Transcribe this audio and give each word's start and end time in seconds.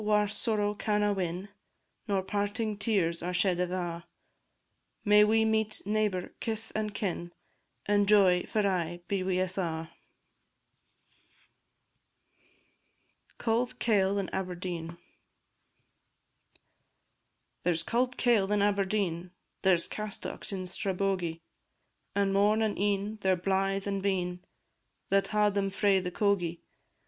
whar 0.03 0.27
sorrow 0.27 0.73
canna 0.73 1.13
win, 1.13 1.47
Nor 2.07 2.23
parting 2.23 2.75
tears 2.75 3.21
are 3.21 3.35
shed 3.35 3.59
ava', 3.59 4.07
May 5.05 5.23
we 5.23 5.45
meet 5.45 5.83
neighbour, 5.85 6.33
kith, 6.39 6.71
and 6.73 6.91
kin, 6.91 7.31
And 7.85 8.07
joy 8.07 8.47
for 8.47 8.65
aye 8.67 9.01
be 9.07 9.21
wi' 9.21 9.37
us 9.39 9.59
a'! 9.59 9.91
CAULD 13.37 13.77
KAIL 13.77 14.17
IN 14.17 14.27
ABERDEEN. 14.33 14.97
There 17.61 17.75
's 17.75 17.83
cauld 17.83 18.17
kail 18.17 18.51
in 18.51 18.63
Aberdeen, 18.63 19.29
There 19.61 19.77
's 19.77 19.87
castocks 19.87 20.51
in 20.51 20.63
Strabogie; 20.65 21.41
And 22.15 22.33
morn 22.33 22.63
and 22.63 22.75
e'en, 22.79 23.17
they 23.17 23.29
're 23.31 23.35
blythe 23.35 23.85
and 23.87 24.01
bein, 24.01 24.43
That 25.09 25.27
haud 25.27 25.53
them 25.53 25.69
frae 25.69 25.99
the 25.99 26.09
cogie. 26.09 26.61